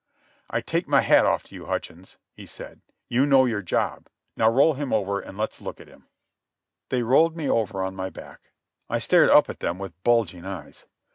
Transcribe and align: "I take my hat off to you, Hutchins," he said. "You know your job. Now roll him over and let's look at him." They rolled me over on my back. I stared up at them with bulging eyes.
"I 0.49 0.61
take 0.61 0.87
my 0.87 1.01
hat 1.01 1.27
off 1.27 1.43
to 1.43 1.53
you, 1.55 1.67
Hutchins," 1.67 2.17
he 2.33 2.47
said. 2.47 2.81
"You 3.07 3.23
know 3.27 3.45
your 3.45 3.61
job. 3.61 4.07
Now 4.35 4.49
roll 4.49 4.73
him 4.73 4.91
over 4.91 5.19
and 5.19 5.37
let's 5.37 5.61
look 5.61 5.79
at 5.79 5.87
him." 5.87 6.07
They 6.89 7.03
rolled 7.03 7.37
me 7.37 7.47
over 7.47 7.83
on 7.83 7.95
my 7.95 8.09
back. 8.09 8.49
I 8.89 8.97
stared 8.97 9.29
up 9.29 9.47
at 9.47 9.59
them 9.59 9.77
with 9.77 9.93
bulging 10.03 10.43
eyes. 10.43 10.87